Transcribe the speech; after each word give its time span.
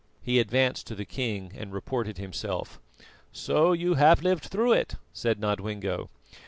He 0.23 0.39
advanced 0.39 0.87
to 0.87 0.95
the 0.95 1.05
king 1.05 1.53
and 1.55 1.71
reported 1.71 2.17
himself. 2.17 2.79
"So 3.31 3.71
you 3.71 3.93
have 3.93 4.23
lived 4.23 4.45
through 4.45 4.73
it," 4.73 4.95
said 5.13 5.39
Nodwengo. 5.39 6.09